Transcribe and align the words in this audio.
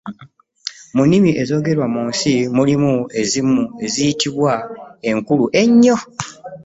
Mu 0.95 1.01
nnimi 1.05 1.31
ezoogerwa 1.41 1.85
mu 1.93 2.01
nsi 2.09 2.33
mulimu 2.55 2.93
ezimu 3.21 3.61
eziyitibwa 3.85 4.53
enkulu 5.09 5.45
ennyo. 5.61 5.95